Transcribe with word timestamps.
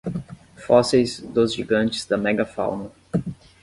Fósseis 0.55 1.21
dos 1.21 1.53
gigantes 1.53 2.05
da 2.07 2.17
megafauna 2.17 2.89